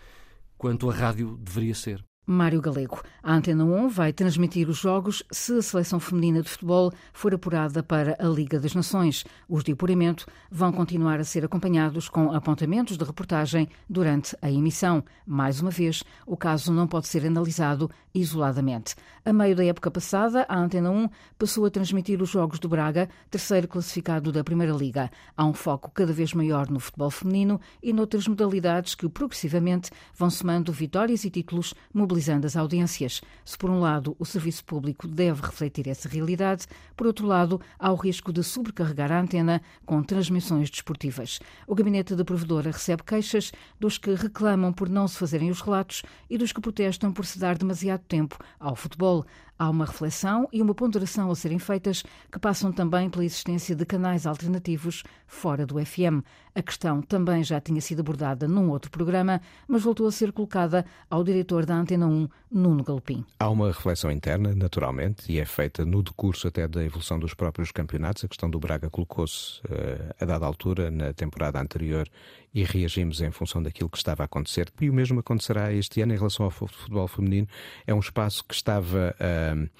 quanto 0.56 0.90
a 0.90 0.94
rádio 0.94 1.36
deveria 1.36 1.74
ser. 1.74 2.04
Mário 2.30 2.60
Galego. 2.60 3.02
A 3.24 3.34
Antena 3.34 3.64
1 3.64 3.88
vai 3.88 4.12
transmitir 4.12 4.68
os 4.68 4.78
jogos 4.78 5.20
se 5.32 5.52
a 5.54 5.62
seleção 5.62 5.98
feminina 5.98 6.40
de 6.40 6.48
futebol 6.48 6.92
for 7.12 7.34
apurada 7.34 7.82
para 7.82 8.16
a 8.20 8.28
Liga 8.28 8.60
das 8.60 8.72
Nações. 8.72 9.24
Os 9.48 9.64
de 9.64 9.72
apuramento 9.72 10.26
vão 10.48 10.70
continuar 10.70 11.18
a 11.18 11.24
ser 11.24 11.44
acompanhados 11.44 12.08
com 12.08 12.32
apontamentos 12.32 12.96
de 12.96 13.04
reportagem 13.04 13.68
durante 13.88 14.36
a 14.40 14.48
emissão. 14.48 15.02
Mais 15.26 15.60
uma 15.60 15.72
vez, 15.72 16.04
o 16.24 16.36
caso 16.36 16.72
não 16.72 16.86
pode 16.86 17.08
ser 17.08 17.26
analisado 17.26 17.90
isoladamente. 18.14 18.94
A 19.24 19.32
meio 19.32 19.56
da 19.56 19.64
época 19.64 19.90
passada, 19.90 20.46
a 20.48 20.56
Antena 20.56 20.90
1 20.90 21.08
passou 21.36 21.64
a 21.66 21.70
transmitir 21.70 22.22
os 22.22 22.28
jogos 22.28 22.60
do 22.60 22.68
Braga, 22.68 23.08
terceiro 23.28 23.66
classificado 23.66 24.30
da 24.30 24.44
Primeira 24.44 24.72
Liga. 24.72 25.10
Há 25.36 25.44
um 25.44 25.52
foco 25.52 25.90
cada 25.92 26.12
vez 26.12 26.32
maior 26.32 26.70
no 26.70 26.78
futebol 26.78 27.10
feminino 27.10 27.60
e 27.82 27.92
noutras 27.92 28.28
modalidades 28.28 28.94
que 28.94 29.08
progressivamente 29.08 29.90
vão 30.16 30.30
somando 30.30 30.72
vitórias 30.72 31.24
e 31.24 31.30
títulos 31.30 31.74
mobilizando 32.20 32.46
as 32.46 32.56
audiências. 32.56 33.22
Se, 33.44 33.56
por 33.56 33.70
um 33.70 33.80
lado, 33.80 34.14
o 34.18 34.24
serviço 34.26 34.64
público 34.64 35.08
deve 35.08 35.40
refletir 35.40 35.88
essa 35.88 36.08
realidade, 36.08 36.66
por 36.94 37.06
outro 37.06 37.26
lado, 37.26 37.60
há 37.78 37.90
o 37.90 37.96
risco 37.96 38.32
de 38.32 38.44
sobrecarregar 38.44 39.10
a 39.10 39.20
antena 39.20 39.62
com 39.86 40.02
transmissões 40.02 40.70
desportivas. 40.70 41.40
O 41.66 41.74
gabinete 41.74 42.14
da 42.14 42.24
provedora 42.24 42.70
recebe 42.70 43.02
queixas 43.02 43.52
dos 43.78 43.96
que 43.96 44.14
reclamam 44.14 44.72
por 44.72 44.88
não 44.88 45.08
se 45.08 45.16
fazerem 45.16 45.50
os 45.50 45.62
relatos 45.62 46.02
e 46.28 46.36
dos 46.36 46.52
que 46.52 46.60
protestam 46.60 47.10
por 47.10 47.24
se 47.24 47.38
dar 47.38 47.56
demasiado 47.56 48.02
tempo 48.06 48.36
ao 48.58 48.76
futebol. 48.76 49.24
Há 49.58 49.68
uma 49.68 49.84
reflexão 49.84 50.48
e 50.50 50.62
uma 50.62 50.74
ponderação 50.74 51.30
a 51.30 51.34
serem 51.34 51.58
feitas 51.58 52.02
que 52.32 52.38
passam 52.38 52.72
também 52.72 53.10
pela 53.10 53.24
existência 53.24 53.76
de 53.76 53.84
canais 53.84 54.26
alternativos 54.26 55.02
fora 55.26 55.66
do 55.66 55.74
FM. 55.84 56.24
A 56.54 56.62
questão 56.62 57.00
também 57.00 57.44
já 57.44 57.60
tinha 57.60 57.80
sido 57.80 58.00
abordada 58.00 58.48
num 58.48 58.70
outro 58.70 58.90
programa, 58.90 59.40
mas 59.68 59.82
voltou 59.82 60.06
a 60.06 60.12
ser 60.12 60.32
colocada 60.32 60.84
ao 61.08 61.22
diretor 61.22 61.64
da 61.64 61.74
Antena 61.74 62.06
1, 62.06 62.28
Nuno 62.50 62.82
Galopim. 62.82 63.24
Há 63.38 63.48
uma 63.48 63.68
reflexão 63.68 64.10
interna, 64.10 64.54
naturalmente, 64.54 65.30
e 65.30 65.38
é 65.38 65.44
feita 65.44 65.84
no 65.84 66.02
decurso 66.02 66.48
até 66.48 66.66
da 66.66 66.84
evolução 66.84 67.18
dos 67.18 67.34
próprios 67.34 67.70
campeonatos. 67.70 68.24
A 68.24 68.28
questão 68.28 68.50
do 68.50 68.58
Braga 68.58 68.90
colocou-se 68.90 69.60
uh, 69.60 70.14
a 70.20 70.24
dada 70.24 70.44
altura, 70.44 70.90
na 70.90 71.12
temporada 71.12 71.60
anterior, 71.60 72.08
e 72.52 72.64
reagimos 72.64 73.20
em 73.20 73.30
função 73.30 73.62
daquilo 73.62 73.88
que 73.88 73.98
estava 73.98 74.24
a 74.24 74.26
acontecer. 74.26 74.72
E 74.80 74.90
o 74.90 74.94
mesmo 74.94 75.20
acontecerá 75.20 75.72
este 75.72 76.00
ano 76.00 76.14
em 76.14 76.16
relação 76.16 76.44
ao 76.44 76.50
futebol 76.50 77.06
feminino. 77.06 77.46
É 77.86 77.94
um 77.94 78.00
espaço 78.00 78.44
que 78.44 78.54
estava. 78.54 79.14
Uh, 79.20 79.70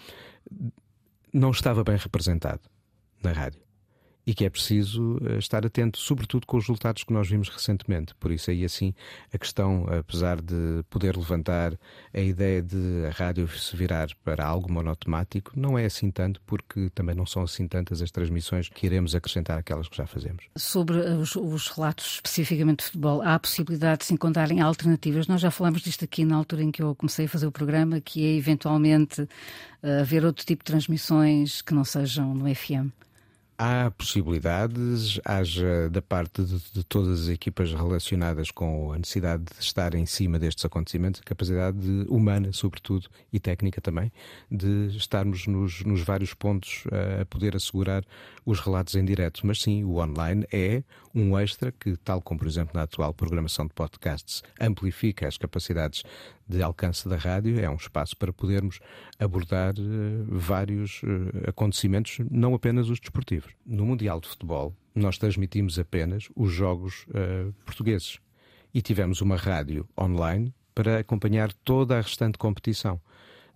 não 1.33 1.51
estava 1.51 1.85
bem 1.85 1.97
representado 1.97 2.63
na 3.23 3.33
rádio 3.33 3.70
e 4.31 4.35
que 4.35 4.45
é 4.45 4.51
preciso 4.51 5.19
eh, 5.27 5.39
estar 5.39 5.67
atento, 5.67 5.99
sobretudo 5.99 6.47
com 6.47 6.57
os 6.57 6.63
resultados 6.63 7.03
que 7.03 7.13
nós 7.13 7.29
vimos 7.29 7.49
recentemente. 7.49 8.15
Por 8.15 8.31
isso, 8.31 8.49
aí 8.49 8.65
assim, 8.65 8.95
a 9.35 9.37
questão, 9.37 9.85
apesar 9.91 10.41
de 10.41 10.85
poder 10.89 11.17
levantar 11.17 11.77
a 12.15 12.21
ideia 12.21 12.63
de 12.63 13.07
a 13.09 13.11
rádio 13.11 13.49
se 13.49 13.77
virar 13.77 14.07
para 14.23 14.47
algo 14.47 14.73
monotemático, 14.73 15.51
não 15.57 15.77
é 15.77 15.85
assim 15.85 16.13
tanto, 16.13 16.41
porque 16.47 16.91
também 16.95 17.13
não 17.13 17.27
são 17.27 17.43
assim 17.43 17.67
tantas 17.67 18.01
as 18.01 18.13
transmissões 18.13 18.69
que 18.69 18.87
iremos 18.87 19.17
acrescentar 19.17 19.59
aquelas 19.59 19.89
que 19.89 19.97
já 19.97 20.07
fazemos. 20.07 20.45
Sobre 20.57 20.99
os, 20.99 21.35
os 21.35 21.67
relatos 21.67 22.15
especificamente 22.15 22.79
de 22.79 22.85
futebol, 22.85 23.23
há 23.23 23.35
a 23.35 23.39
possibilidade 23.41 24.03
de 24.03 24.05
se 24.05 24.15
encontrarem 24.15 24.61
alternativas. 24.61 25.27
Nós 25.27 25.41
já 25.41 25.51
falamos 25.51 25.83
disto 25.83 26.05
aqui 26.05 26.25
na 26.25 26.37
altura 26.37 26.63
em 26.63 26.71
que 26.71 26.81
eu 26.81 26.95
comecei 26.95 27.25
a 27.25 27.29
fazer 27.29 27.49
o 27.49 27.53
programa, 27.53 28.01
que 28.01 28.25
é 28.25 28.37
eventualmente 28.37 29.23
uh, 29.23 30.01
haver 30.03 30.25
outro 30.25 30.47
tipo 30.47 30.63
de 30.63 30.71
transmissões 30.71 31.63
que 31.63 31.75
não 31.75 31.83
sejam 31.83 32.33
no 32.33 32.55
FM. 32.55 32.93
Há 33.63 33.91
possibilidades, 33.91 35.21
haja 35.23 35.91
da 35.91 36.01
parte 36.01 36.43
de, 36.43 36.59
de, 36.73 36.83
todas 36.83 37.25
as 37.25 37.29
equipas 37.29 37.71
relacionadas 37.75 38.51
com 38.51 38.91
a 38.91 38.97
necessidade 38.97 39.45
de 39.45 39.63
estar 39.63 39.95
em 39.95 40.07
cima 40.07 40.39
destes 40.39 40.65
acontecimentos, 40.65 41.21
a 41.21 41.25
capacidade 41.25 41.77
de, 41.77 42.09
humana, 42.09 42.55
sobretudo, 42.55 43.11
e 43.31 43.39
técnica 43.39 43.79
também, 43.79 44.11
de 44.51 44.97
estarmos 44.97 45.47
nos, 45.47 45.85
nos 45.85 46.01
vários 46.01 46.33
pontos 46.33 46.85
a 47.21 47.27
poder 47.27 47.55
assegurar 47.55 48.03
os 48.47 48.61
relatos 48.61 48.95
em 48.95 49.05
direto. 49.05 49.47
Mas 49.47 49.61
sim, 49.61 49.85
o 49.85 49.97
online 49.99 50.47
é 50.51 50.83
um 51.15 51.39
extra 51.39 51.71
que, 51.71 51.99
tal 51.99 52.23
como, 52.23 52.41
por 52.41 52.49
exemplo, 52.49 52.73
na 52.75 52.85
atual 52.85 53.13
programação 53.13 53.67
de 53.67 53.75
podcasts, 53.75 54.43
amplifica 54.59 55.29
as 55.29 55.37
capacidades 55.37 56.03
de 56.49 56.63
alcance 56.63 57.09
da 57.09 57.17
rádio, 57.17 57.61
é 57.61 57.71
um 57.71 57.77
espaço 57.77 58.17
para 58.17 58.33
podermos 58.33 58.81
abordar 59.19 59.75
uh, 59.79 60.27
vários 60.29 61.03
uh, 61.03 61.49
acontecimentos, 61.49 62.19
não 62.31 62.55
apenas 62.55 62.89
os 62.89 62.99
desportivos. 62.99 63.50
No 63.65 63.85
Mundial 63.85 64.21
de 64.21 64.29
Futebol, 64.29 64.75
nós 64.95 65.19
transmitimos 65.19 65.79
apenas 65.79 66.29
os 66.35 66.53
jogos 66.53 67.07
uh, 67.09 67.53
portugueses. 67.65 68.19
E 68.73 68.81
tivemos 68.81 69.21
uma 69.21 69.37
rádio 69.37 69.89
online 69.99 70.55
para 70.75 71.01
acompanhar 71.01 71.53
toda 71.53 71.99
a 71.99 72.01
restante 72.01 72.39
competição 72.39 73.01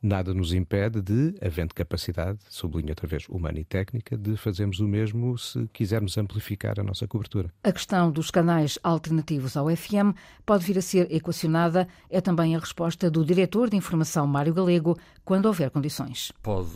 nada 0.04 0.34
nos 0.34 0.52
impede 0.52 1.00
de, 1.00 1.34
havendo 1.40 1.74
capacidade, 1.74 2.38
sublinho 2.50 2.90
outra 2.90 3.06
vez, 3.06 3.26
humana 3.28 3.58
e 3.58 3.64
técnica, 3.64 4.18
de 4.18 4.36
fazermos 4.36 4.78
o 4.78 4.86
mesmo 4.86 5.38
se 5.38 5.66
quisermos 5.72 6.18
amplificar 6.18 6.78
a 6.78 6.82
nossa 6.82 7.08
cobertura. 7.08 7.50
A 7.64 7.72
questão 7.72 8.10
dos 8.10 8.30
canais 8.30 8.78
alternativos 8.82 9.56
ao 9.56 9.74
FM 9.74 10.14
pode 10.44 10.64
vir 10.66 10.76
a 10.76 10.82
ser 10.82 11.10
equacionada, 11.10 11.88
é 12.10 12.20
também 12.20 12.54
a 12.54 12.58
resposta 12.58 13.10
do 13.10 13.24
diretor 13.24 13.70
de 13.70 13.76
informação 13.76 14.26
Mário 14.26 14.52
Galego, 14.52 14.98
quando 15.24 15.46
houver 15.46 15.70
condições. 15.70 16.30
Pode 16.42 16.68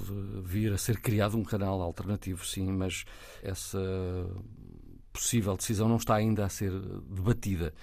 vir 0.42 0.72
a 0.72 0.78
ser 0.78 0.98
criado 0.98 1.36
um 1.36 1.44
canal 1.44 1.82
alternativo, 1.82 2.46
sim, 2.46 2.72
mas 2.72 3.04
essa 3.42 3.78
possível 5.12 5.54
decisão 5.54 5.86
não 5.86 5.96
está 5.96 6.14
ainda 6.14 6.46
a 6.46 6.48
ser 6.48 6.72
debatida. 7.10 7.74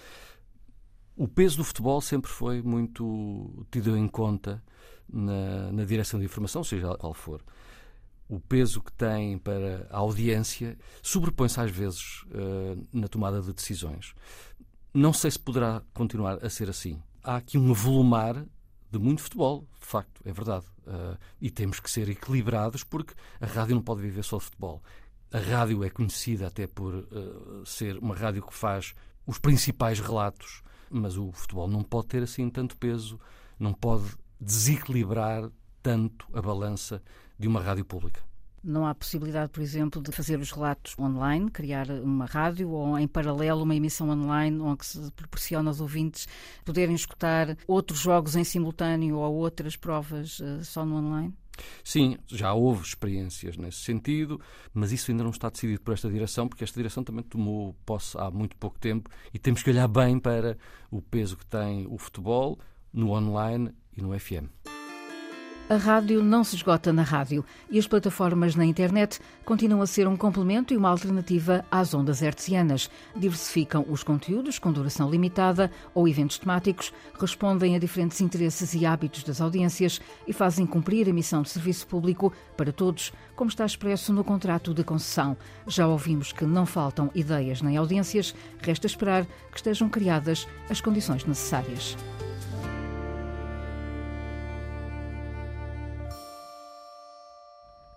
O 1.16 1.28
peso 1.28 1.58
do 1.58 1.64
futebol 1.64 2.02
sempre 2.02 2.32
foi 2.32 2.64
muito 2.64 3.66
tido 3.72 3.96
em 3.96 4.08
conta 4.08 4.62
na, 5.12 5.72
na 5.72 5.86
direção 5.86 6.20
de 6.20 6.26
informação, 6.26 6.64
seja 6.64 6.96
qual 6.98 7.14
for. 7.14 7.42
O 8.28 8.40
peso 8.40 8.82
que 8.82 8.92
tem 8.92 9.38
para 9.38 9.88
a 9.90 9.98
audiência 9.98 10.78
sobrepõe-se 11.02 11.60
às 11.60 11.70
vezes 11.70 12.24
uh, 12.24 12.88
na 12.92 13.08
tomada 13.08 13.40
de 13.42 13.54
decisões. 13.54 14.16
Não 14.94 15.14
sei 15.14 15.30
se 15.30 15.40
poderá 15.40 15.84
continuar 15.94 16.44
a 16.44 16.50
ser 16.50 16.70
assim. 16.70 17.02
Há 17.24 17.36
aqui 17.38 17.58
um 17.58 17.70
avolumar 17.70 18.46
de 18.92 18.98
muito 18.98 19.22
futebol, 19.22 19.68
de 19.80 19.86
facto, 19.86 20.22
é 20.26 20.32
verdade. 20.32 20.66
Uh, 20.88 21.18
e 21.40 21.52
temos 21.52 21.80
que 21.80 21.90
ser 21.90 22.10
equilibrados 22.10 22.84
porque 22.84 23.14
a 23.40 23.46
rádio 23.46 23.76
não 23.76 23.82
pode 23.82 24.02
viver 24.02 24.24
só 24.24 24.38
de 24.38 24.46
futebol. 24.46 24.82
A 25.32 25.40
rádio 25.40 25.84
é 25.84 25.90
conhecida 25.90 26.48
até 26.48 26.66
por 26.66 26.94
uh, 26.96 27.66
ser 27.66 27.98
uma 27.98 28.16
rádio 28.16 28.42
que 28.42 28.54
faz 28.54 28.96
os 29.26 29.38
principais 29.38 30.00
relatos, 30.00 30.64
mas 30.90 31.18
o 31.18 31.32
futebol 31.32 31.68
não 31.68 31.84
pode 31.84 32.08
ter 32.08 32.24
assim 32.24 32.50
tanto 32.50 32.78
peso, 32.78 33.20
não 33.60 33.74
pode 33.74 34.16
desequilibrar 34.40 35.50
tanto 35.82 36.28
a 36.34 36.42
balança 36.42 37.02
de 37.38 37.48
uma 37.48 37.62
rádio 37.62 37.86
pública. 37.86 38.22
Não 38.64 38.88
há 38.88 38.96
possibilidade, 38.96 39.52
por 39.52 39.62
exemplo, 39.62 40.02
de 40.02 40.12
fazer 40.12 40.40
os 40.40 40.52
relatos 40.52 40.98
online, 40.98 41.52
criar 41.52 41.88
uma 41.92 42.26
rádio 42.26 42.72
ou, 42.72 42.98
em 42.98 43.08
paralelo, 43.08 43.62
uma 43.62 43.76
emissão 43.76 44.10
online 44.10 44.60
onde 44.60 44.84
se 44.84 45.12
proporciona 45.12 45.70
aos 45.70 45.80
ouvintes 45.80 46.28
poderem 46.64 46.96
escutar 46.96 47.56
outros 47.68 48.00
jogos 48.00 48.36
em 48.36 48.44
simultâneo 48.44 49.18
ou 49.18 49.36
outras 49.36 49.76
provas 49.76 50.40
uh, 50.40 50.66
só 50.66 50.84
no 50.84 50.96
online? 50.96 51.32
Sim, 51.84 52.18
já 52.28 52.54
houve 52.54 52.84
experiências 52.84 53.56
nesse 53.56 53.78
sentido, 53.78 54.42
mas 54.74 54.92
isso 54.92 55.12
ainda 55.12 55.24
não 55.24 55.32
está 55.32 55.48
decidido 55.50 55.82
por 55.82 55.94
esta 55.94 56.10
direção, 56.10 56.48
porque 56.48 56.64
esta 56.64 56.78
direção 56.78 57.04
também 57.04 57.24
tomou 57.24 57.76
posse 57.86 58.18
há 58.18 58.32
muito 58.32 58.56
pouco 58.58 58.80
tempo 58.80 59.10
e 59.32 59.38
temos 59.38 59.62
que 59.62 59.70
olhar 59.70 59.88
bem 59.88 60.20
para 60.20 60.58
o 60.90 61.02
peso 61.02 61.38
que 61.38 61.46
tem 61.46 61.86
o 61.88 62.00
futebol 62.00 62.60
no 62.92 63.12
online 63.12 63.72
e 63.96 64.02
no 64.02 64.18
FM. 64.18 64.50
A 65.68 65.78
rádio 65.78 66.24
não 66.24 66.44
se 66.44 66.56
esgota 66.56 66.94
na 66.94 67.02
rádio 67.02 67.44
e 67.72 67.80
as 67.80 67.88
plataformas 67.88 68.56
na 68.56 68.64
internet 68.64 69.20
continuam 69.44 69.82
a 69.82 69.88
ser 69.88 70.08
um 70.08 70.16
complemento 70.16 70.72
e 70.72 70.78
uma 70.78 70.90
alternativa 70.90 71.66
às 71.72 71.92
ondas 71.92 72.22
hertzianas. 72.22 72.88
Diversificam 73.16 73.84
os 73.90 74.04
conteúdos 74.04 74.60
com 74.60 74.72
duração 74.72 75.10
limitada 75.10 75.72
ou 75.92 76.08
eventos 76.08 76.38
temáticos, 76.38 76.94
respondem 77.20 77.76
a 77.76 77.80
diferentes 77.80 78.22
interesses 78.22 78.76
e 78.76 78.86
hábitos 78.86 79.24
das 79.24 79.42
audiências 79.42 80.00
e 80.28 80.34
fazem 80.34 80.68
cumprir 80.68 81.10
a 81.10 81.14
missão 81.14 81.42
de 81.42 81.50
serviço 81.50 81.88
público 81.88 82.32
para 82.56 82.72
todos, 82.72 83.12
como 83.36 83.50
está 83.50 83.66
expresso 83.66 84.14
no 84.14 84.24
contrato 84.24 84.72
de 84.72 84.84
concessão. 84.84 85.36
Já 85.66 85.88
ouvimos 85.88 86.32
que 86.32 86.46
não 86.46 86.68
faltam 86.68 87.10
ideias 87.16 87.64
nem 87.64 87.76
audiências, 87.76 88.36
resta 88.62 88.86
esperar 88.86 89.26
que 89.50 89.58
estejam 89.58 89.90
criadas 89.90 90.48
as 90.70 90.80
condições 90.80 91.26
necessárias. 91.26 91.98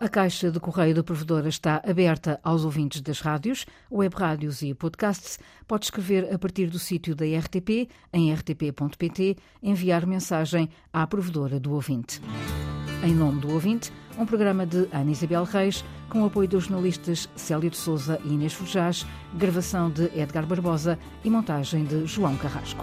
A 0.08 0.10
caixa 0.10 0.50
de 0.50 0.58
correio 0.58 0.94
da 0.94 1.02
provedora 1.02 1.50
está 1.50 1.82
aberta 1.86 2.40
aos 2.42 2.64
ouvintes 2.64 3.02
das 3.02 3.20
rádios, 3.20 3.66
web 3.92 4.16
rádios 4.16 4.62
e 4.62 4.72
podcasts. 4.72 5.38
Pode 5.66 5.84
escrever 5.84 6.32
a 6.32 6.38
partir 6.38 6.68
do 6.68 6.78
sítio 6.78 7.14
da 7.14 7.26
RTP, 7.26 7.90
em 8.10 8.32
rtp.pt, 8.32 9.36
enviar 9.62 10.06
mensagem 10.06 10.70
à 10.90 11.06
provedora 11.06 11.60
do 11.60 11.74
ouvinte. 11.74 12.22
Em 13.04 13.14
nome 13.14 13.42
do 13.42 13.52
ouvinte, 13.52 13.92
um 14.18 14.24
programa 14.24 14.64
de 14.64 14.88
Ana 14.92 15.10
Isabel 15.10 15.44
Reis, 15.44 15.84
com 16.08 16.22
o 16.22 16.24
apoio 16.24 16.48
dos 16.48 16.64
jornalistas 16.64 17.28
Célio 17.36 17.68
de 17.68 17.76
Souza 17.76 18.18
e 18.24 18.28
Inês 18.28 18.54
Fujás, 18.54 19.06
gravação 19.34 19.90
de 19.90 20.04
Edgar 20.18 20.46
Barbosa 20.46 20.98
e 21.22 21.28
montagem 21.28 21.84
de 21.84 22.06
João 22.06 22.34
Carrasco. 22.38 22.82